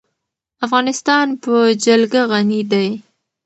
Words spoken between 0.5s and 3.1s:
افغانستان په جلګه غني دی.